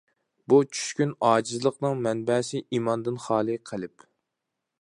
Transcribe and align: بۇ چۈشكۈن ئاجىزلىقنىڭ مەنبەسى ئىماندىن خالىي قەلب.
بۇ 0.51 0.57
چۈشكۈن 0.77 1.11
ئاجىزلىقنىڭ 1.31 2.01
مەنبەسى 2.07 2.65
ئىماندىن 2.79 3.23
خالىي 3.27 3.65
قەلب. 3.73 4.09